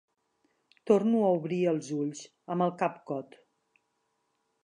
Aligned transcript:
Torno 0.91 1.19
a 1.25 1.29
obrir 1.41 1.59
els 1.73 1.91
ulls, 1.97 2.23
amb 2.55 2.67
el 2.67 2.73
cap 2.81 2.99
cot. 3.13 3.37